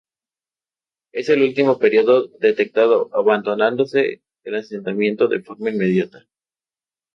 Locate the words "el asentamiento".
4.43-5.27